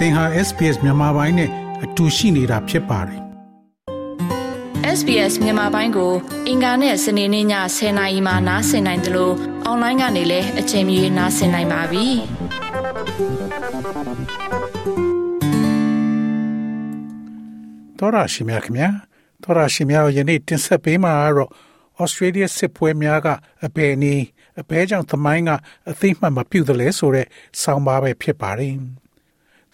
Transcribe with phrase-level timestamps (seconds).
[0.00, 1.50] သင်ဟာ SPS မြန်မာပိုင်းနဲ့
[1.84, 3.20] အတူရှိနေတာဖြစ်ပါတယ်
[4.98, 6.12] SBS မြန်မာပိုင်းကို
[6.48, 7.46] အင်ကာနဲ့စနေနေ့ည
[7.76, 9.34] 10:00နာရီမှနားဆင်နိုင်တယ်လို့
[9.64, 12.06] အွန်လိုင်းကနေလည်းအချိန်မီနားဆင်နိုင်ပါပြီ။
[17.98, 18.88] တော်ရရှိမြခင်ဗျာ
[19.42, 21.50] တော်ရရှိမြယနေ့တင်ဆက်ပေးမှာကတော့
[22.02, 23.28] Australia စစ်ပွဲများက
[23.64, 24.24] အဘယ်နည်း
[24.60, 25.50] အဘဲကြောင့်သမိုင်းက
[25.90, 27.26] အသိမှတ်မပြုသလဲဆိုတဲ့
[27.62, 28.74] ဆောင်းပါးပဲဖြစ်ပါတယ်။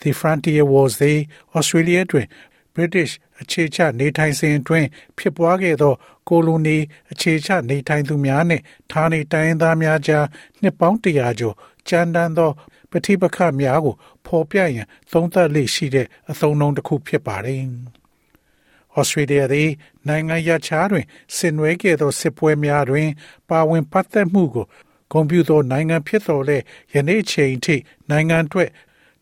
[0.02, 1.18] The Frontier Wars သည်
[1.56, 2.26] Australia တွင်
[2.74, 4.88] British အခြေချနေထိုင်စဉ်အတွင်း
[5.18, 5.94] ဖြစ်ပွားခဲ့သော
[6.28, 6.76] ကိုလိုနီ
[7.12, 10.26] အခြေချနေထိုင်သူများနှင့်ဌာနေတိုင်းသားများကြား
[10.62, 11.56] နှစ်ပေါင်းတရာကျော်
[11.88, 12.50] ကြမ်းတမ်းသော
[12.90, 13.94] ပဋိပက္ခများကို
[14.26, 17.62] ဖော်ပြရန်သုံးသပ်လေ့ရှိတဲ့အသုံးအနှုန်းတစ်ခုဖြစ်ပါတယ်။
[18.98, 19.70] Australia သည်
[20.08, 21.04] နိုင်ငံရခြားတွင်
[21.36, 23.08] ဆင်နွှဲခဲ့သောစစ်ပွဲများတွင်
[23.48, 24.66] ပါဝင်ပတ်သက်မှုကို
[25.12, 26.58] ဂုဏ်ပြုသောနိုင်ငံဖြစ်တော်လဲ
[26.94, 27.76] ယနေ့ချိန်ထိ
[28.10, 28.70] နိုင်ငံအတွက်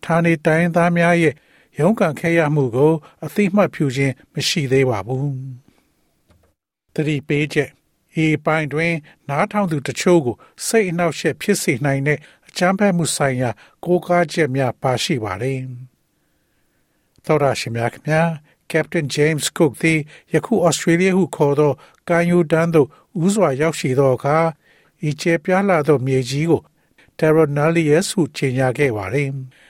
[0.04, 1.34] ဌာနေတိုင်းသားများရဲ့
[1.78, 2.92] ရုန်းကန်ခဲ့ရမှုကို
[3.24, 5.28] အသိမှတ်ပြုခြင်းမရှိသေးပါဘူး။
[6.94, 7.70] တတိပေးချက်
[8.24, 8.94] ဤပိုင်းတွင်
[9.28, 13.50] နားထောင်သူတချို့ကို စိတ်အနှောက်အယှက်ဖြစ်စေနိုင်တဲ့အကြမ်းဖက်မှုဆိုင်ရာ
[13.84, 15.60] ကိုးကားချက်များပါရှိပါတယ်။
[17.24, 18.28] သောရရှိမြခင်များ
[18.70, 20.00] Captain James Cook သည်
[20.32, 21.72] ယခု Australia ဟုခေါ်သော
[22.08, 22.88] ကာယိုဒန်းသို့
[23.26, 24.38] ဥစွာရောက်ရှိသောအခါ
[25.08, 26.62] ဤကျပြားလာသောမြေကြီးကို
[27.18, 29.28] Terra Nullius ဟုကြေညာခဲ့ပါတယ်။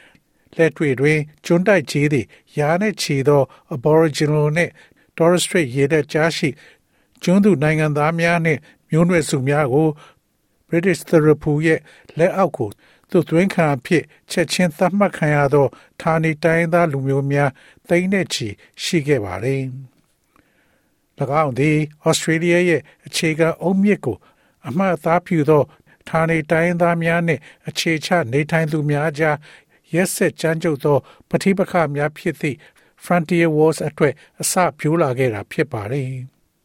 [0.56, 2.26] လက်တွေ့တွင်ကျွန်းတိုက်ကြီးသည်
[2.58, 3.42] ရာနှင့်ချီသော
[3.74, 4.72] Aboriginal နှင့်
[5.16, 6.48] Torres Strait ရေတပ်ကြားရှိ
[7.22, 8.60] ကျွန်းသူနိုင်ငံသားများနှင့်
[8.90, 9.88] မျိုးနွယ်စုများကို
[10.68, 11.80] British Therapy ရဲ့
[12.18, 12.70] လက်အောက်ကို
[13.10, 15.66] သူသွင်းခံဖြစ်ချက်ချင်းသတ်မှတ်ခံရသော
[16.00, 17.50] ဌာနေတိုင်းသားလူမျိုးများ
[17.88, 18.48] သိန်းနဲ့ချီ
[18.82, 19.62] ရှိခဲ့ပါသည်။၎
[21.42, 24.16] င်းသည် Australia ရဲ့အခြေခံအုတ်မြစ်ကို
[24.68, 25.62] အမှတ်အသားပြုသော
[26.08, 29.36] ဌာနေတိုင်းသားများနှင့်အခြေချနေထိုင်သူများကြား
[29.92, 32.58] ရက်ဆက်ကြမ်းကြုတ်သောပဋိပက္ခများဖြစ်သည့်
[33.04, 36.10] Frontier Wars အတွက်အစပြိုးလာခဲ့တာဖြစ်ပါတယ်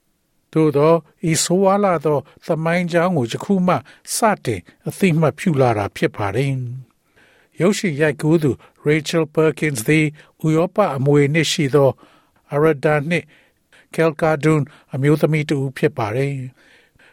[0.54, 0.94] ။သို့သော
[1.30, 3.76] ဤဆိုးဝါးလာသောသမိုင်းကြောင်းကိုယခုမှ
[4.16, 6.54] စတင်အသိမှတ်ပြုလာတာဖြစ်ပါတယ်။
[7.60, 8.52] ရုပ်ရှင်ရိုက်ကူးသူ
[8.88, 10.06] Rachel Perkins သည်
[10.46, 11.90] ဥရောပအမွေနှစ်ရှိသော
[12.54, 13.26] Arada နှင့်
[13.96, 14.62] Kelkadun
[14.94, 16.34] အမျိုးသမီးတူဖြစ်ပါတယ်။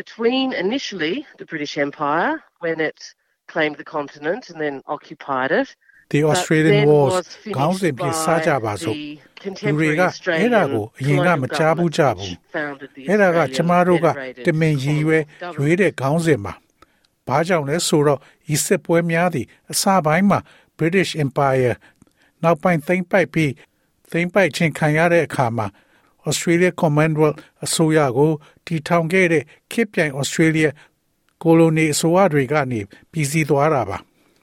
[0.00, 2.98] between initially the British Empire when it
[3.48, 5.68] claimed the continent and then occupied it.
[6.10, 7.26] The Australian Wars
[7.56, 8.96] ခေါင်းစဉ်ဖြင့်စကြပါစို့
[9.66, 10.02] လူတွေက
[10.40, 12.34] အဲ့ဒါကိုအရင်ကမကြားဘူးကြဘူး
[13.08, 14.06] အဲ့ဒါကကျမတို့က
[14.46, 15.24] တမင်ရည်ရွယ်
[15.56, 16.52] ရွေးတဲ့ခေါင်းစဉ်ပါ
[17.26, 18.20] ဘာကြောင့်လဲဆိုတော့
[18.54, 20.38] ဤစစ်ပွဲများသည့်အစပိုင်းမှာ
[20.78, 21.74] British Empire
[22.42, 23.52] နောက်ပိုင်းသိမ်းပိုက်ပြီး
[24.10, 25.66] သိမ်းပိုက်ခြင်းခံရတဲ့အခါမှာ
[26.29, 28.31] Australia Commonwealth အစိုးရကို
[28.65, 30.69] တည်ထောင်ခဲ့တဲ့ခေတ်ပြိုင် Australia
[31.43, 32.79] ကိုလိုနီအစိုးရတွေကနေ
[33.11, 33.97] ပြည်စည်းသွားတာပါ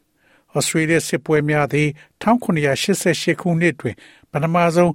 [0.58, 1.88] ။Australia စစ်ပွဲများသည်
[2.22, 3.96] 1988ခုနှစ်တွင်
[4.30, 4.92] ပထမဆုံး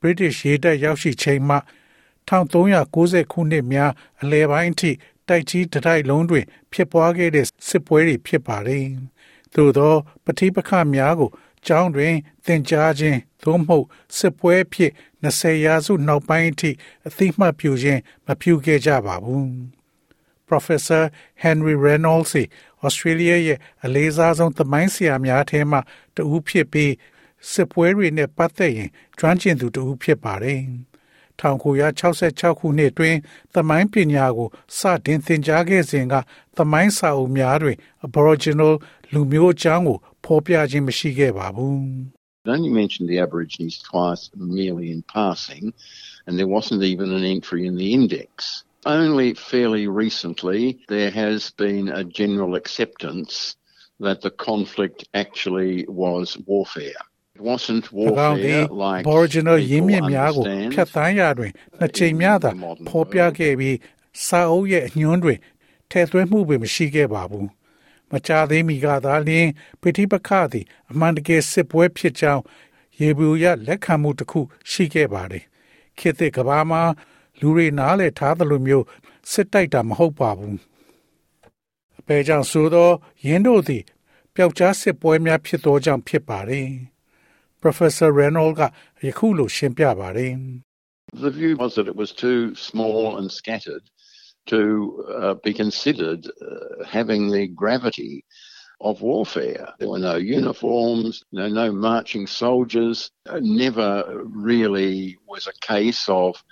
[0.00, 1.56] British ရေတပ်ရောက်ရှိချိန်မှ
[2.28, 3.92] 1390ခုနှစ်များ
[4.22, 4.90] အလယ်ပိုင်းအထိ
[5.28, 8.84] တိုက်ကြီးတတိုက်လုံးတွင် ဖြစ်ပွားခဲ့တဲ့စစ်ပွဲတွေဖြစ်ပါတယ်။
[9.54, 11.30] သို့သောပဋိပက္ခများကို
[11.66, 12.14] ကျောင်းတွင်
[12.46, 14.92] သင်ကြားခြင်းသို့မဟုတ်စစ်ပွဲဖြစ်
[15.24, 16.70] 20ရာစုနောက်ပိုင်းအထိ
[17.06, 19.48] အသိမှတ်ပြုခြင်းမပြုခဲ့ကြပါဘူး။
[20.48, 21.02] Professor
[21.44, 22.34] Henry Reynolds
[22.86, 25.78] Australia ရဲ့အလေးစားဆုံးသမိုင်းဆရာများထဲမှ
[26.16, 26.92] တဦးဖြစ်ပြီး
[27.50, 30.60] စစ်ပွဲတွေနဲ့ပတ်သက်ရင်ကျွမ်းကျင်သူတဦးဖြစ်ပါတယ်။
[31.40, 33.16] 1966ခုနှစ်တွင်
[33.54, 36.14] သမိုင်းပညာကိုစတင်သင်ကြားခဲ့စဉ်က
[36.56, 37.76] သမိုင်းစာအုပ်များတွင်
[38.06, 38.72] Aboriginal
[39.12, 41.79] လူမျိုးအကြောင်းကို ဖော်ပြခြင်းမရှိခဲ့ပါဘူး။
[42.53, 45.73] only mentioned the Aborigines twice merely in passing,
[46.25, 48.63] and there wasn't even an entry in the index.
[48.85, 53.55] Only fairly recently there has been a general acceptance
[53.99, 57.01] that the conflict actually was warfare.
[57.35, 62.49] It wasn't warfare like Aboriginal ရင်းမြစ်များကိုဖျက်ဆီးရာတွင်နှစ်ချိန်များသာ
[62.89, 63.77] ဖော်ပြခဲ့ပြီး
[64.25, 65.39] စာအုပ်ရဲ့အညွှန်းတွင်
[65.91, 67.45] ထည့်သွင်းမှုပင်မရှိခဲ့ပါဘူး။
[68.10, 69.48] မကြသေးမီကသာလျှင်
[69.80, 72.42] ပဋိပက္ခသည်အမှန်တကယ်စစ်ပွဲဖြစ်ကြောင်း
[73.00, 74.40] ယေဘူယလက်ခံမှုတစ်ခု
[74.70, 75.44] ရှိခဲ့ပါတယ်
[75.98, 76.82] ခေတ်သစ်ကဘာမှာ
[77.40, 78.86] လူတွေနားလည်ထားသလိုမျိုး
[79.32, 80.58] စစ်တိုက်တာမဟုတ်ပါဘူး
[82.00, 82.90] အပေကြောင့်ဆိုသော
[83.26, 83.84] ယင်းတို့သည်
[84.34, 86.68] ပျောက်ကြားစစ်ပွဲများဖြစ်သောကြောင့်ဖြစ်ပါတယ်
[87.62, 88.62] Professor Reynolds က
[89.06, 90.34] ယခုလိုရှင်းပြပါတယ်
[91.26, 93.84] The view was that it was too small and scattered
[94.47, 98.25] to uh, be considered uh, having the gravity
[98.81, 99.69] of warfare.
[99.79, 103.09] There were no uniforms, no, no marching soldiers.
[103.25, 103.89] It never
[104.49, 106.43] really was a case of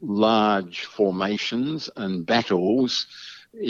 [0.00, 3.06] large formations and battles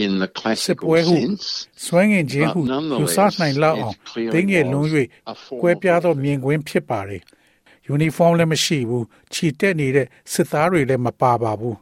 [0.03, 1.44] in the classical စစ်ပွဲဟု sense.
[1.87, 4.94] စွမ်းငင်ခြင်းဟု But ယူ nonetheless, ဆနိုင်လောက်အောင် it clearly တင်းငယ်လုံး was၍
[5.32, 6.23] a form ကွဲ of ပြားသော warfare.
[6.25, 7.23] မြင်ကွင်းဖြစ်ပါတယ်
[7.87, 11.76] ယူနီဖောင်းလည်းမရှိဘူးခြိတက်နေတဲ့စစ်သားတွေလည်းမပါပါဘူး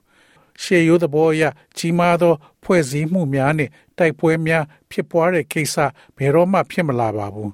[0.63, 1.43] ရှေးရိုးသဘောအရ
[1.77, 5.77] ကြီးမားသော ဖွဲ့စည်းမှုများနှင့်တိုက်ပွဲများဖြစ်ပွားတဲ့ကိစ္စ
[6.17, 7.53] ဘယ်တော့မှဖြစ်မလာပါဘူး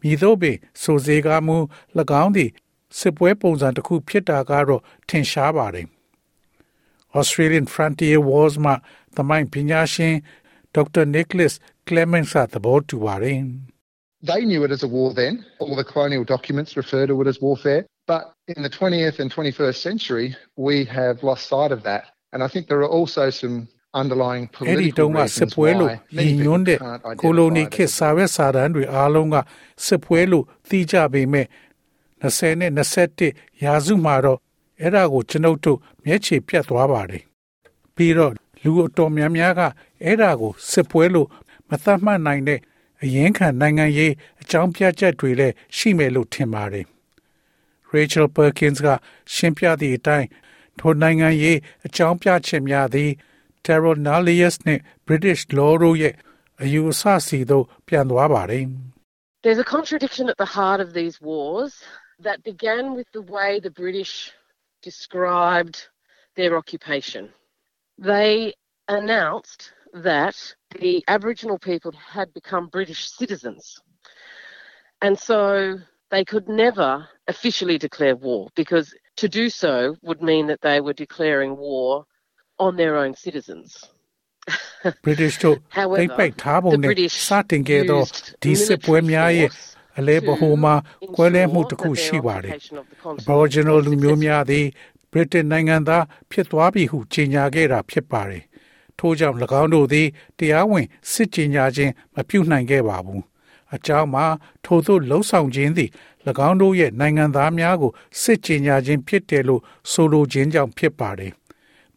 [0.00, 1.56] မိတို့ပင်ဆိုစေကားမူ၎
[2.22, 2.50] င်းသည်
[2.98, 5.86] စစ်ပွဲပုံစံတစ်ခုဖြစ်တာကတော့ထင်ရှားပါတယ်
[7.18, 8.72] Australian Frontier Wars မှ
[9.16, 10.14] သမိုင်းပညာရှင်
[10.76, 11.04] Dr.
[11.16, 11.54] Nicholas
[11.88, 13.40] Clements ကသဘောတူပါတယ်
[14.30, 15.34] They knew it as a war then.
[15.60, 17.82] All the colonial documents refer to it as warfare.
[18.06, 20.26] But in the 20th and 21st century,
[20.56, 22.04] we have lost sight of that.
[22.33, 23.55] And I think there are also some
[24.01, 27.73] underlying အဲ့ဒီ political တုန်းကစစ် reasons ပွဲလို့ why ညီ many ညွ people န်းတဲ့ can't ကိုလိုနီ identify
[27.75, 29.35] ခေတ် it as စာရွက်စာတမ်းတွေအားလုံးက
[29.85, 31.45] စစ်ပွဲလို့သိကြပေမဲ့
[32.23, 32.71] 20နဲ့
[33.17, 34.39] 21ရာစုမှာတော့
[34.81, 37.23] အဲ့ဒါကိုကျွန်ုပ်တို့မျက်ခြေပြတ်သွားပါတယ်
[37.95, 38.33] ပြီးတော့
[38.63, 39.61] လူအတော်များများက
[40.03, 41.27] အဲ့ဒါကိုစစ်ပွဲလို့
[41.69, 42.59] မသတ်မှတ်နိုင်တဲ့
[43.03, 46.85] အရင်ခံနိုင်ငံရေးအကြောင်းပြချက်တွေလည်းရှိမယ်လို့ထင်ပါတယ်
[47.93, 48.87] Rachel Perkins က
[49.33, 50.27] ရှင်းပြသည့်အတိုင်း
[50.80, 53.10] ထိုနိုင်ငံရေးအကြောင်းပြချက်များသည်
[53.64, 56.14] Terror Nullius နှင့် British Law တို့ရဲ့
[56.62, 58.66] အယူအဆစီသို့ပြန်သွားပါတယ်
[59.44, 61.72] There's a contradiction at the heart of these wars
[62.26, 64.14] that began with the way the British
[64.88, 65.76] described
[66.36, 67.24] their occupation.
[67.98, 68.54] They
[68.88, 70.36] announced that
[70.80, 73.80] the Aboriginal people had become British citizens.
[75.00, 75.78] And so
[76.10, 76.90] they could never
[77.28, 79.73] officially declare war because to do so
[80.07, 81.89] would mean that they were declaring war
[82.65, 83.69] on their own citizens.
[85.05, 91.61] British တို့ However, တိတ်ပိုက်ထားပုံ the နဲ့ British စတင်ခဲ့သော used ဒီစစ်ပွဲများရဲ့ military force အလဲပဟိုမှာ to ကွဲလဲမှု
[91.61, 94.49] ensure တစ်ခု that their ရှိပါတယ် occupation of the continent Aboriginal was လူမျိုးများ successful.
[94.51, 94.65] သည်
[95.13, 98.43] Britain နိုင်ငံသားဖြစ်သွားပြီဟုကြေညာခဲ့တာဖြစ်ပါတယ်
[98.99, 100.07] ထို့ကြောင့်၎င်းတို့သည်
[100.39, 103.21] တရားဝင်စစ်ကြေညာခြင်းမပြုနိုင်ခဲ့ပါဘူး
[103.75, 104.25] အကြောင်းမှာ
[104.65, 105.89] ထို့သို့လှုံ့ဆော်ခြင်းသည်၎
[106.47, 109.61] င်းတို့ရဲ့နိုင်ငံသားများကိုစစ်ကြေညာခြင်းဖြစ်တယ်လို့
[109.91, 111.33] ဆိုလိုခြင်းကြောင့်ဖြစ်ပါတယ်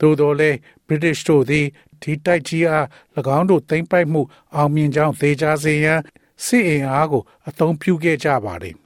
[0.01, 1.67] သို့တော်လည်း British တို့သည်
[2.03, 2.87] ဒီတိုက်ကြီးအား၎
[3.37, 4.23] င်းတို့သိမ်းပိုက်မှု
[4.55, 6.01] အောင်မြင်ကြောင်းသေချာစေရန်
[6.45, 8.77] စစ်အင်အားကိုအသုံးပြုခဲ့ကြပါတယ်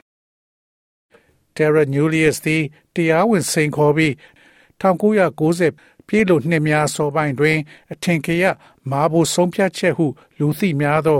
[1.55, 2.63] Terra Nullius သည်
[2.95, 4.13] တရားဝင်စိန်ခေါ်ပြီး
[4.81, 5.71] 1990
[6.07, 7.57] ပြည်လို့နှစ်များစောပိုင်းတွင်
[7.91, 8.43] အထင်ကရ
[8.91, 10.05] မာဘူဆုံးဖြတ်ချက်ဟု
[10.39, 11.19] လူသိများသော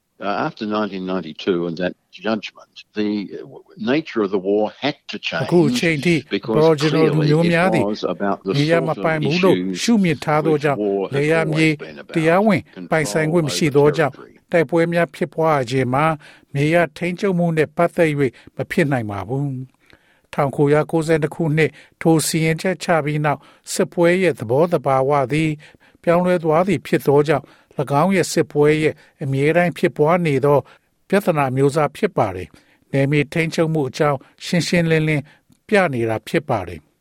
[0.21, 3.47] Uh, after 1992 and that judgment, the uh,
[3.93, 7.87] nature of the war had to အခုအချိန် change ထိ because Aboriginal လူ clearly မျိုးများသည် it
[7.93, 11.31] was about the နေရ sort မ of ပိုင်ဘူးလို့ issues ရှုမြင်ထားသော which ကြောင့် war လေ has
[11.31, 12.15] ယာမြေ always been about.
[12.15, 12.61] တရားဝင်
[12.91, 16.05] ပိုင်ဆိုင်ခွင့်မရှိသောကြောင့် Control over တိုက်ပွဲများဖြစ်ပွားခြင်းမှာ
[16.53, 18.09] မြေရထိန်းချုပ်မှုနှင့်ပတ်သက်၍
[18.55, 19.47] မဖြစ်နိုင်ပါဘူး
[20.33, 23.39] 1992ခုနှစ်ထိုစီရင်ချက်ချပြီးနောက်
[23.73, 25.49] စစ်ပွဲရဲ့သဘောတဘာဝသည်
[26.03, 27.45] ပြောင်းလဲသွားသည်ဖြစ်သောကြောင့်၎
[28.01, 30.57] င်းရဲ့စစ်ပွဲရဲ့အမြဲတမ်းဖြစ်ပွားနေသော
[31.07, 32.47] ပြဿနာမျိုးစားဖြစ်ပါတယ်။
[32.91, 35.23] နယ်မြေထိန်းချုပ်မှုအကြောင်းရှင်းရှင်းလင်းလင်း
[35.67, 36.81] ပြနေတာဖြစ်ပါတယ်။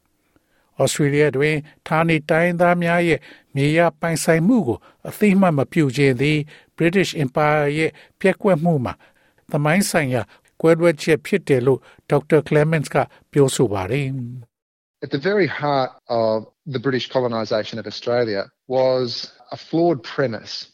[0.82, 3.20] Australia တွင်ဌာနေတိုင်းသားများရဲ့
[3.54, 6.38] မြေယာပိုင်ဆိုင်မှုကိုအသိမှတ်မပြုခြင်းသည်
[6.76, 8.94] British Empire ရဲ့ပြက်ကွက်မှုမှာ
[9.50, 10.22] သမိုင်းဆိုင်ရာ
[10.60, 12.40] ကွဲလွဲချက်ဖြစ်တယ်လို့ Dr.
[12.48, 12.96] Clements က
[13.32, 14.06] ပြောဆိုပါတယ်။
[15.06, 15.90] At the very heart
[16.22, 16.36] of
[16.74, 20.71] the British colonisation of Australia was a flawed premise.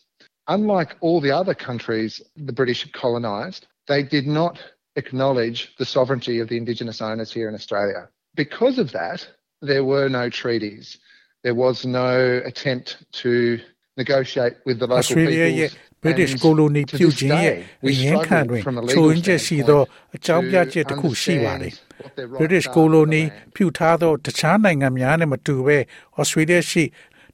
[0.48, 4.60] Unlike all the other countries the British colonised, they did not
[4.96, 8.10] acknowledge the sovereignty of the Indigenous owners here in Australia.
[8.36, 9.26] Because of that,
[9.62, 10.98] there were no treaties.
[11.44, 12.88] There was no attempt
[13.24, 13.60] to
[13.98, 15.92] negotiate with the local Australia ရဲ့ peoples.
[16.06, 19.10] British And colony to ပြု this ခြင်းရဲ့ day, အ we ရင်ခံတွင် struggle from a ချိုး
[19.10, 21.74] legal ရင်းချက်ရှိသော standpoint အကြောင်းပြချက်တစ်ခုရှိပါတယ်။
[22.42, 23.24] British colony
[23.56, 25.78] ပြုထားသောတခြားနိုင်ငံများနဲ့မတူဘဲ
[26.20, 26.84] Australia ရှိ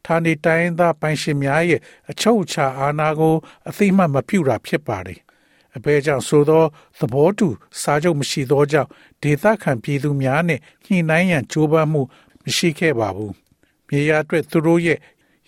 [0.07, 1.81] ဌာနေတိုင်းသားပိုင်ရှင်များရဲ့
[2.11, 3.35] အချုပ်အခြာအာဏာကို
[3.69, 5.21] အသိမှတ်မပြုတာဖြစ်ပါတယ်။
[5.77, 6.65] အဘဲကြောင့်ဆိုသော
[6.99, 7.49] သဘောတူ
[7.81, 8.91] စာချုပ်မရှိသောကြောင့်
[9.23, 12.03] ဒေသခံပြည်သူများနဲ့ညှိနှိုင်းရန်ကြိုးပမ်းမှု
[12.45, 13.33] မရှိခဲ့ပါဘူး။
[13.89, 14.99] မြေယာအတွက်သူတို့ရဲ့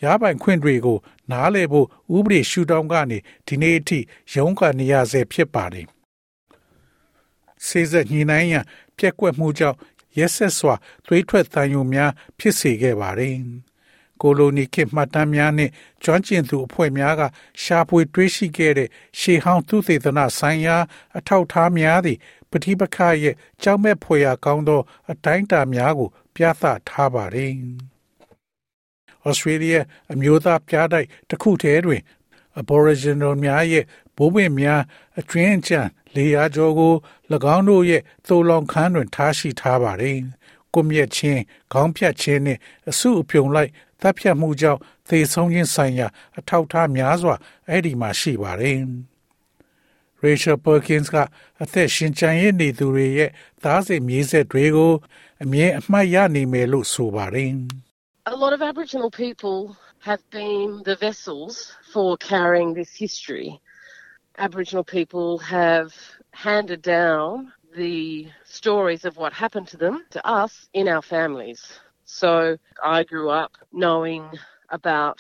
[0.05, 0.99] ရပိုင်ခွင့်တွေကို
[1.31, 3.99] နားလည်ဖို့ဥပဒေရှုထောင့်ကနေဒီနေ့အထိ
[4.33, 5.87] ရုန်းကန်နေရဆဲဖြစ်ပါတယ်။
[7.67, 8.65] စေစညှိနှိုင်းရန်
[8.99, 9.79] ပြက်ကွက်မှုကြောင့်
[10.19, 10.75] ရက်ဆက်စွာ
[11.07, 13.35] သွေးထွက်တန်ယုံများဖြစ်စေခဲ့ပါတယ်။
[14.23, 15.71] ကိုလိုနီခေတ်မှတ်တမ်းများနဲ့
[16.05, 17.23] ကျွမ်းကျင်သူအဖွဲ့များက
[17.63, 20.77] ရှာဖွေတွေးရှိခဲ့တဲ့ရှေးဟောင်းသူသေသနဆိုင်ရာ
[21.19, 22.19] အထောက်ထားများသည့်
[22.51, 24.81] ပဋိပက္ခရဲ့ကြောက်မဲ့ဖွယ်ရာကောင်းသော
[25.11, 27.53] အတိုင်းအတာများကို ပြသထားပါတယ်။
[29.29, 29.79] Australia
[30.13, 32.03] အမျိုးသားပြားတိုက်တစ်ခုတည်းတွင်
[32.61, 33.85] Aboriginal များရဲ့
[34.17, 34.83] ဘိုးဘွင်များ
[35.19, 35.81] အတွင်းချံ
[36.15, 36.95] လေယာကျော်ကို၎
[37.55, 40.19] င်းတို့ရဲ့သိုလောင်ခန်းတွင်ထားရှိထားပါတယ်။
[40.75, 41.41] ကွန်မြက်ချင်း
[41.73, 46.07] ခေါင်းဖြတ်ခြင်းနှင့်အစုအပြုံလိုက်တပ်ဖြတ်မှုကြောင့်သေဆုံးခြင်းဆိုင်ရာ
[46.39, 47.35] အထောက်အထားများစွာ
[47.69, 48.81] အဲ့ဒီမှာရှိပါတယ်။
[50.25, 51.17] Rachel Perkins က
[51.63, 53.31] အသက်ရှင်ကျန်ရည်နေသူတွေရဲ့
[53.63, 54.93] သားစဉ်မြေးဆက်တွေကို
[55.45, 57.53] အမြဲအမှတ်ရနေမယ်လို့ဆိုပါတယ်။
[58.33, 59.59] A lot of Aboriginal people
[60.09, 61.55] have been the vessels
[61.93, 63.49] for carrying this history.
[64.47, 65.89] Aboriginal people have
[66.47, 68.27] handed down the
[68.61, 71.61] stories of what happened to them to us in our families.
[72.21, 74.23] So I grew up knowing
[74.71, 75.19] about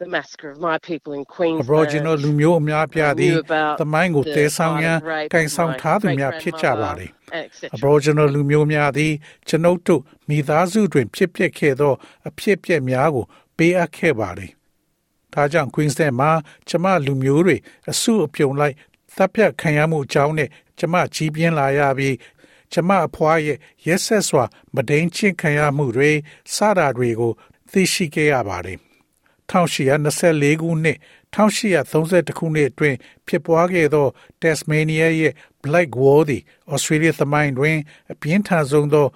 [0.00, 1.68] the massacre of my people in Queensland.
[1.68, 3.32] Aboriginal လူမျိုးအများပြားသည်
[3.80, 4.98] သမိုင်းကိုတည်ဆောင်ရန်
[5.34, 7.10] ကန်ဆောင်ထားသူများဖြစ်ကြပါသည်။
[7.76, 9.12] Aboriginal လူမျိုးများသည်
[9.48, 11.94] ကျွန်ုပ်တို့မိသားစုတွင် ဖြစ်ပျက်ခဲ့သော
[12.28, 13.24] အဖြစ်အပျက်များကို
[13.56, 14.50] ပေးအပ်ခဲ့ပါသည်။
[15.34, 16.30] ဒါကြောင့် Queensland မှာ
[16.68, 17.56] ကျမလူမျိုးတွေ
[17.90, 18.74] အစုအပြုံလိုက်
[19.16, 22.14] တပ်ဖြတ်ခံရမှုအကြောင်းနဲ့ကျမကြီးပြင်းလာရပြီး
[22.72, 26.10] ကျမအဖွားရဲ့ရက်ဆက်စွာ မဒိန်ချင်းခံရမှုတွေ
[26.54, 27.32] စတာတွေကို
[27.70, 28.78] သိရှိခဲ့ရပါတယ်
[29.50, 30.98] 1824ခုနှစ်
[31.34, 32.96] 1832ခုနှစ်အတွင်း
[33.26, 34.06] ဖြစ်ပွားခဲ့သော
[34.42, 35.34] Tasmania ရဲ့
[35.64, 37.76] Black War သည် Australia သမိုင်းတွင်
[38.12, 39.06] အပြင်းထန်ဆုံးသော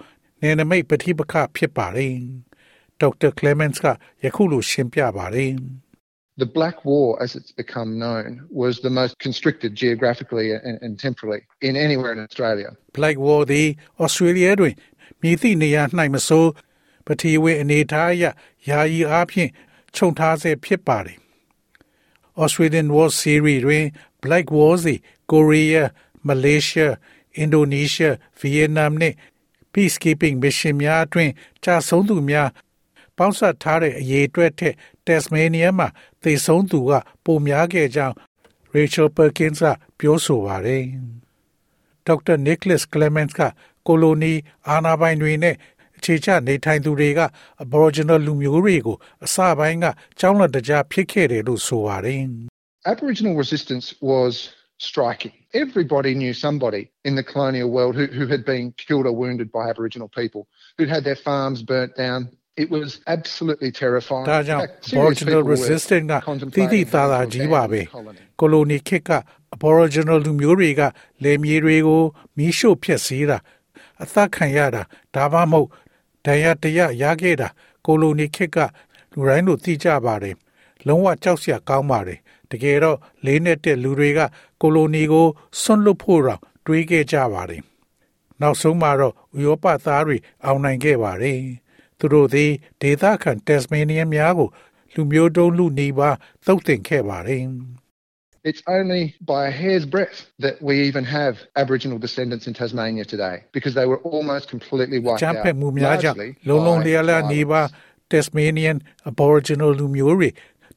[0.41, 2.13] နယ်နိမိတ်ပဋိပက္ခဖြစ်ပါတယ်။
[2.99, 3.85] ဒေါက်တာ Clements က
[4.23, 5.51] ယခုလိုရှင်းပြပါတယ်။
[6.42, 11.42] The Black War, as it's become known, was the most constricted geographically and, and temporally
[11.60, 12.70] in anywhere in Australia.
[12.98, 13.68] Black War သည်
[14.04, 14.74] Australia တွင်
[15.22, 15.82] မြည်သည့်နေရာ၌
[16.14, 16.44] မဆို
[17.06, 18.24] ပထီဝေအနေထားအရ
[18.68, 19.50] ယာယီအားဖြင့်
[19.94, 21.18] ခြုံထားဆဲဖြစ်ပါတယ်။
[22.42, 23.86] Australian War Series တွင်
[24.24, 25.00] Black Wars သည်
[25.32, 25.82] Korea,
[26.28, 26.88] Malaysia,
[27.44, 29.16] Indonesia, Vietnam နှင့်
[29.72, 31.30] Peacekeeping Mission များအတွင်
[31.64, 32.48] ကြာဆုံးသူများ
[33.16, 34.74] ပေါင်းစပ်ထားတဲ့အရေးအတွက်ထက်
[35.06, 35.88] Tasmania မှာ
[36.24, 36.92] သေဆုံးသူက
[37.24, 38.14] ပိုများခဲ့ကြောင်း
[38.74, 39.66] Rachel Perkins က
[39.98, 40.84] ပြောဆိုပါတယ်။
[42.08, 42.36] Dr.
[42.46, 43.40] Nicholas Clements က
[43.86, 44.32] ကိုလိုနီ
[44.68, 45.56] အာနာပိုင်တွေနဲ့
[45.96, 47.20] အခြေချနေထိုင်သူတွေက
[47.64, 49.86] Aboriginal လူမျိုးတွေကိုအစပိုင်းက
[50.20, 52.22] ကြောင်းလန့်တကြားဖြစ်ခဲ့တယ်လို့ဆိုပါတယ်။
[52.92, 54.32] Aboriginal resistance was
[54.88, 55.34] striking.
[55.52, 59.68] Everybody knew somebody in the colonial world who, who had been killed or wounded by
[59.68, 60.42] Aboriginal people,
[60.76, 62.20] who'd had their farms burnt down.
[62.63, 64.27] It was absolutely terrifying.
[64.31, 66.13] ဒါကြောင့် Aboriginal resistance က
[66.55, 67.81] တိတိသားသားကြီးပါပဲ။
[68.39, 69.11] ကိုလိုနီခေတ်က
[69.55, 70.81] Aboriginal လူမျိုးတွေက
[71.23, 72.03] လယ်မြေတွေကို
[72.37, 73.37] မီးရှို့ဖျက်ဆီးတာ
[74.03, 74.83] အသက်ခံရတာ
[75.15, 75.67] ဒါမှမဟုတ်
[76.25, 77.49] ဒဏ်ရာတရရခဲ့တာ
[77.85, 78.57] ကိုလိုနီခေတ်က
[79.13, 80.35] လူတိုင်းတို့သိကြပါတယ်
[80.87, 82.19] လုံးဝကြောက်စရာကောင်းပါတယ်
[82.51, 84.19] တကယ်တော့လေးနဲ့တဲ့လူတွေက
[84.61, 85.27] ကိုလိုနီကို
[85.61, 87.61] ဆွန့်လွတ်ဖို့တော့တွေးခဲ့ကြပါတယ်
[88.41, 91.37] နောက်ဆုံးမှာတော့ဥရောပသားတွေအောင်နိုင်ခဲ့ပါတယ်
[92.05, 94.49] သူတို့သည်ဒေသခံတက်စမေးနီးယားများကို
[94.93, 96.09] လူမျိုးတုံးလူနေပါ
[96.45, 97.43] သုတ်တင်ခဲ့ပါတယ်
[98.49, 101.33] It's only by a hair's breadth that we even have
[101.63, 105.43] Aboriginal descendants in Tasmania today because they were almost completely wiped ချမ်း out.
[105.43, 108.11] ဖက်မှုများကြောင့် largely လုံလုံ by လျားလျားနေပါ violence.
[108.11, 108.77] Tasmanian
[109.09, 110.29] Aboriginal လူမျိုးတွေ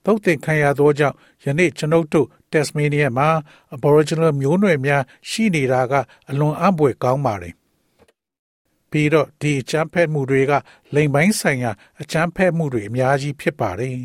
[0.04, 3.28] သုတ်သင်ခံရသောကြောင့်ယနေ့ကျွန်ုပ်တို့ Tasmania မှာ
[3.76, 5.92] Aboriginal မျိုးနွယ်များရှိနေတာက
[6.30, 7.54] အလွန်အံ့ဖွယ်ကောင်းပါတယ်
[8.90, 10.52] ပြီးတော့ဒီအချမ်းဖက်မှုတွေက
[10.94, 13.98] လိမ်ပိုင်းဆိုင်ရာအချမ်းဖက်မှုတွေအများကြီးဖြစ်ပါတယ်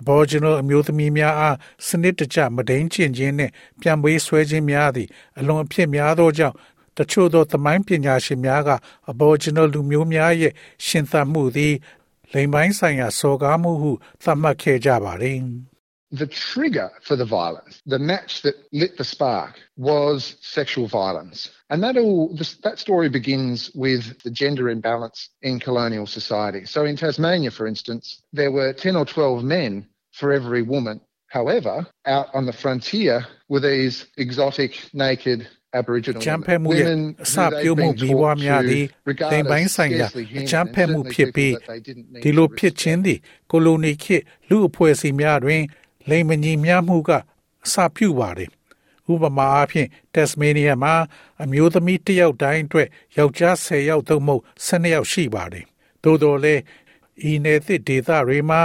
[0.00, 1.56] Aboriginal အမျိုးသမီးများအား
[1.88, 6.56] စနစ်တကျမဒိန်ကျင့်ခြင်းနဲ့ပြန်ပေးဆွဲခြင်းများသည့်အလွန်အဖြစ်များသောကြောင့်
[6.98, 8.70] တချို့သောသမိုင်းပညာရှင်များက
[9.12, 10.52] Aboriginal လူမျိုးများရဲ့
[10.86, 11.74] ရှင်သန်မှုသည်
[12.32, 13.92] လိမ်ပိုင်းဆိုင်ရာစော်ကားမှုဟု
[14.22, 15.40] သတ်မှတ်ခဲ့ကြပါတယ်
[16.22, 21.50] The trigger for the violence, the match that lit the spark, was sexual violence.
[21.73, 26.65] And that all this, that story begins with the gender imbalance in colonial society.
[26.65, 31.01] So in Tasmania, for instance, there were 10 or 12 men for every woman.
[31.27, 35.47] However, out on the frontier were these exotic, naked
[35.79, 39.31] Aboriginal အချမ်းဖက်မှုရဲ့ women အစ who ပြုံး they'd မှု been မိဘွား taught များ to သည် regard
[39.31, 42.05] လိမ်ပိုင်း as ဆိုင်ရာ scarcely အ human ချမ်းဖက် and မှု certainly ဖြစ်ပြီး people that they didn't
[42.13, 43.05] need ဒီလို to ဖြစ်ခြင်း respect.
[43.05, 43.19] သည်
[43.51, 45.61] ကိုလိုနီခေတ်လူအဖွဲ့အစည်းများတွင်
[46.09, 47.09] လိမ်မညီမျှမှုက
[47.65, 48.49] အစပြုပါတယ်
[49.12, 50.94] ဥပမာအားဖြင့်တက်စမေးနီးယားမှာ
[51.42, 55.66] အမျိုးသမီးတစ်ယောက်တိုင်းအတွက်ယောက်ျား10ယောက်သို့မဟုတ်12ယောက်ရှိပါတယ်
[56.04, 56.62] သို့တော်လည်း
[57.30, 58.62] ဤနယ်သစ်ဒေသတွေမှာ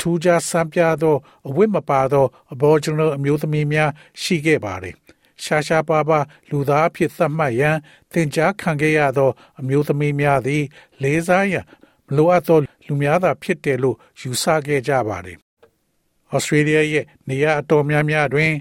[0.00, 1.16] ထူးခြားစံပြသော
[1.48, 3.90] အဝတ်မပါသော Aboriginal အမျိုးသမီးများ
[4.22, 4.94] ရှိခဲ့ပါတယ်။
[5.44, 6.18] ရှာရှာပါပါ
[6.50, 7.76] လူသားအဖြစ်သတ်မှတ်ရန်
[8.12, 10.62] သင်ကြားခံခဲ့ရသော အမျိုးသမီးများသည်
[11.02, 11.64] လေးစားရန်
[12.06, 15.38] မလိုအပ်သောလူများသာဖြစ်တယ်လို့ယူဆခဲ့ကြပါတယ်။
[16.34, 18.52] Australia ရဲ့နေရာအတော်များများတွင်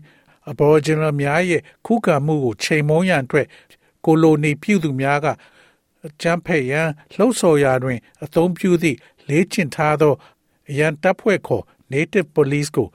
[0.50, 3.48] Aboriginal များရဲ့ခုခံမှုကိုချိန်မုံရန်အတွက်
[4.06, 5.28] ကိုလိုနီပြုသူများက
[6.08, 8.98] အကြမ်းဖက်ရန်လှုံ့ဆော်ရာတွင် အသုံးပြုသည့်
[9.30, 10.14] လေ့ကျင့်ထားသော
[10.70, 12.88] အရန်တပ်ဖွဲ့ခေါ် Native Police ကို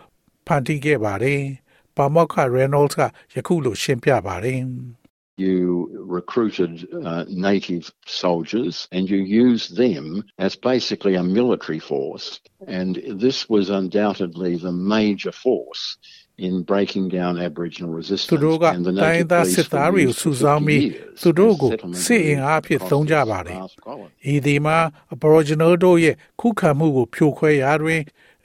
[0.46, 1.42] ဖန်တီးခဲ့ပါတယ်။
[1.96, 3.02] ပါမောက္ခ Reynolds က
[3.34, 4.60] ယခုလိုရှင်းပြပါတယ်။
[5.37, 12.39] You recruited uh, native soldiers and you used them as basically a military force.
[12.67, 15.97] And this was undoubtedly the major force
[16.37, 18.41] in breaking down Aboriginal သူ resistance.
[18.45, 20.67] တို့က and the တိုင်း native သား police စစ်သား were တွေကို used စု for ဆောင်း 50
[20.67, 24.11] ပြီး years သူတို့ as ကို settlement စစ်အင် units အားအဖြစ် across သုံးကြ this ပါတယ် vast colony.
[24.31, 24.77] ။ဤဒီမှာ
[25.15, 28.01] Aboriginal တို့ရဲ့ခုခံမှုကိုဖြိုခွဲရာတွင်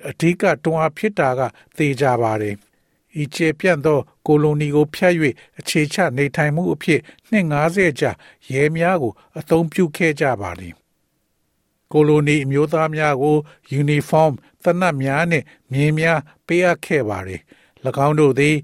[0.08, 1.40] အဓိကတွန်းအားဖြစ်တာက
[1.76, 2.54] သေကြပါတယ်။
[3.21, 5.13] ဤကျေပြန့်သောကိုလိုနီကိုဖျက်၍
[5.59, 6.99] အခြေချနေထိုင်မှုအဖြစ်
[7.29, 8.11] နှစ်90ကြာ
[8.51, 10.73] ရဲများကို အသုံးပြုခဲ့ကြပါတယ်။
[11.91, 13.37] ကိုလိုနီအမျိုးသားများကို
[13.71, 17.41] ယူနီဖောင်းသနတ်များနှင့်မြင်းများပေးအပ်ခဲ့ပါတယ်။၎
[18.07, 18.55] င်းတို့သည်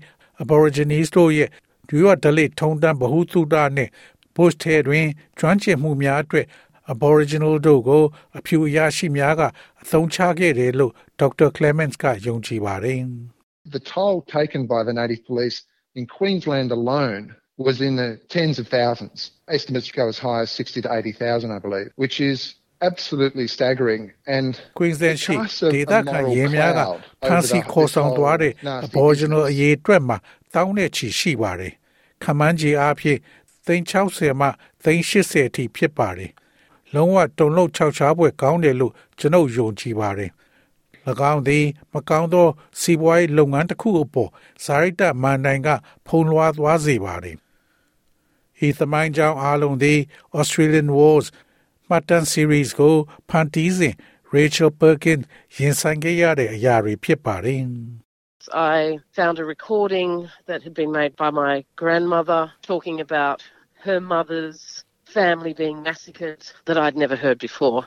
[0.41, 1.49] Aborigines တို့ရဲ့
[1.89, 3.91] ဒွေရဒလိထုံတန်းဗဟုသုတနှင့်
[4.35, 5.05] bush ထဲတွင်
[5.39, 6.45] ကျွမ်းကျင်မှုများအတွက်
[6.93, 8.03] Aboriginal တို့ကို
[8.37, 9.41] အဖြူအရရှိများက
[9.81, 11.49] အသုံးချခဲ့တယ်လို့ Dr.
[11.55, 13.01] Clements ကယုံကြည်ပါတယ်။
[13.76, 15.56] The toll taken by the native police
[15.94, 17.22] in Queensland alone
[17.58, 19.30] was in the tens of thousands.
[19.48, 24.12] Estimates go as high as 60 to 80,000, I believe, which is absolutely staggering.
[24.26, 28.10] And Queensland ရှိ casts a- ဒေ a သခံ moral ရဲများက cloud ဖမ်းဆီး over the- ခေါ်ဆောင်
[28.10, 29.50] this သွားတဲ့ whole nasty Aboriginal business.
[29.50, 30.16] အရေးအတွက်မှာ
[30.54, 31.72] တောင်းတဲ့ချီရှိပါတယ်။
[32.22, 33.18] ခမန်းကြီးအားဖြင့်
[33.66, 34.48] 360မှ
[34.84, 36.30] 380အထိဖြစ်ပါတယ်။
[36.94, 40.30] လုံးဝတုံလုံးခြောက်ခြားပွဲကောင်းတယ်လို့ကျွန်ုပ်ယုံကြည်ပါတယ်။၎
[41.30, 42.48] င်းသည်မကောင်းသော
[42.80, 44.30] စီးပွားရေးလုပ်ငန်းတစ်ခုအပေါ်
[44.64, 45.68] ဇာရိတမန်တိုင်က
[46.06, 47.36] ဖုံးလွှားသွားစေပါတယ်။
[48.66, 49.98] ဤသမိုင်းကြောင်းအားလုံးသည်
[50.38, 51.26] Australian Wars
[51.88, 52.96] မှတ်တမ်း series ကို
[53.30, 53.94] ဖန်တီးစဉ်
[54.34, 55.24] Rachel Perkins
[55.56, 57.62] ရင်ဆိုင်ခဲ့ရတဲ့အရာတွေဖြစ်ပါတယ်။
[58.76, 63.38] I found a recording that had been made by my grandmother talking about
[63.84, 64.75] her mother's
[65.19, 67.81] family being massacred that I'd never heard before.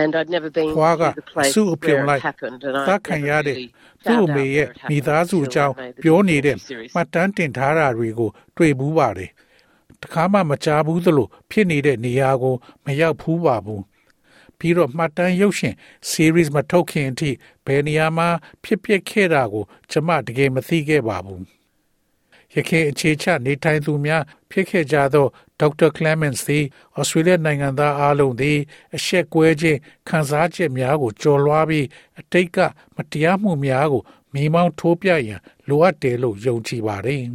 [0.00, 2.60] And I'd never been ဖွားက to the place စုအပြုံ where လိုက် it happened.
[2.68, 3.68] And သ I တ်ခံရ never တဲ့ really
[4.08, 6.02] သူ့ found အမေ out ရဲ့ where it မိ happened သားစုအ until ကြောင်း I made the
[6.02, 6.90] ပြောနေတဲ့ documentary series.
[6.96, 9.30] မှတ်တမ်းတင်ထားတာတွေကို တွေ့ဘူးပါတယ်
[10.02, 13.82] တခါမှမကြားဘူးသလိုဖြစ်နေတဲ့နေရာကို မရောက်ဘူးပါဘူး
[14.58, 15.74] ပြီးတော့မှတ်တမ်းရုပ်ရှင်
[16.10, 17.30] series မထုတ်ခင်အထိ
[17.66, 18.28] ဘယ်နေရာမှာ
[18.64, 21.42] ဖြစ်ပျက်ခဲ့တာကို ကျွန်မတကယ်မသိခဲ့ပါဘူး
[22.55, 25.27] ရခိုင်အခြေချနေထိုင်သူများဖြစ်ခဲ့ကြသော
[25.59, 26.65] ဒေါက်တာကလမန့်စ်သည်
[26.99, 28.57] ဩစတြေးလျနိုင်ငံသားအားလုံးသည်
[28.95, 31.85] အရှက်ကွဲခြင်းခံစားချက်များကိုကြော်လွှားပြီး
[32.19, 32.57] အတိတ်က
[32.95, 34.01] မတရားမှုများကို
[34.33, 37.25] မိမောင်းထိုးပြရန်လိုအပ်တယ်လို့ယုံကြည်ပါတယ်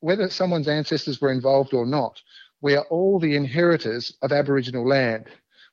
[0.00, 2.20] whether someone's ancestors were involved or not,
[2.60, 5.26] we are all the inheritors of Aboriginal land,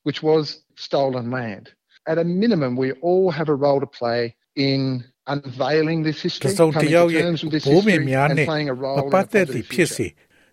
[0.03, 1.71] which was stolen land.
[2.07, 5.03] At a minimum, we all have a role to play in
[5.34, 8.26] unveiling this တ history, စုံတစ် coming ယောက် to ရဲ့ terms with this ဘိုးပင် history, များ
[8.28, 9.96] and နှင့် playing a မ role in ပတ် a သက်သည့် positive ဖြစ် future.
[9.96, 10.06] စေ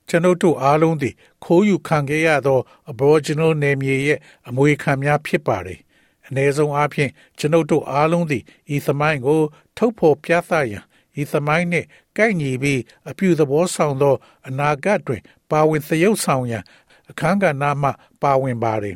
[0.10, 1.14] ကျွန်ုပ်တို့အားလုံးသည်
[1.44, 2.60] ခိုးယူခံခဲ့ရသော
[2.92, 5.80] Aboriginal နယ်မြေရဲ့အမွေခံများဖြစ်ပါတယ်
[6.28, 8.44] အ ਨੇ ဆုံးအားဖြင့်ကျွန်ုပ်တို့အားလုံးသည်
[8.76, 9.42] ဤသမိုင်းကို
[9.78, 10.84] ထုတ်ဖော်ပြသရန်
[11.22, 11.88] ဤသမိုင်းနှင့်
[12.18, 14.16] ကိုက်ညီပြီးအပြုသဘောဆောင်သော
[14.48, 16.64] အနာဂတ်တွင် ပါဝင်သရုပ်ဆောင်ရန်
[17.10, 17.90] အခမ်းကဏ္ဍမှ
[18.22, 18.96] ပါဝင်ပါတယ်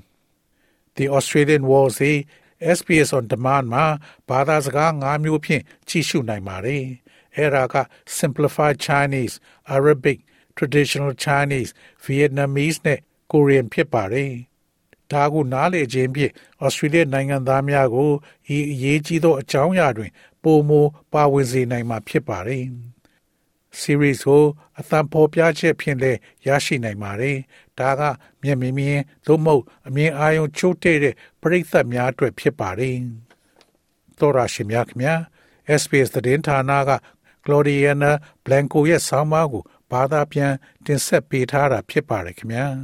[0.98, 2.04] The Australian Wars သ
[2.62, 3.86] ည် SBS on demand မှာ
[4.30, 6.84] ဘာသာစကား၅မျိုးဖြင့်ကြည့်ရှုနိုင်ပါတယ်။
[7.36, 7.76] အဲ့ဒါက
[8.18, 9.36] Simplified Chinese,
[9.76, 10.20] Arabic,
[10.58, 11.72] Traditional Chinese,
[12.06, 13.00] Vietnamese နဲ့
[13.32, 14.32] Korean ဖြစ်ပါတယ်။
[15.12, 16.34] ဒါကိုနားလည်ခြင်းဖြင့်
[16.66, 18.12] Australia နိုင်ငံသားများကို
[18.58, 20.12] ဤအရေးကြီးသောအကြောင်းအရာတွင်
[20.44, 20.72] ပုံမ
[21.14, 22.66] ပါဝင်စေနိုင်မှာဖြစ်ပါတယ်။
[23.80, 24.44] series ကို
[24.80, 27.38] အသံဖော်ပြချက်ဖြင့်လည်းရရှိနိုင်ပါတယ်။
[27.82, 28.02] ဒါက
[28.44, 32.96] မျက်မြင်မြင်သို့မဟုတ်အမြင်အာရုံချိုးတဲ့တဲ့ပရိသတ်များအတွက်ဖြစ်ပါတယ်။
[34.20, 35.20] သောရရှိမြခင်များ
[35.82, 36.92] SPS သတင်းဌာနက
[37.46, 38.12] Claudiana
[38.46, 40.54] Blanco ရဲ့ဆောင်းပါးကိုဘာသာပြန်
[40.86, 42.68] တင်ဆက်ပေးထားတာဖြစ်ပါတယ်ခင်ဗျာ။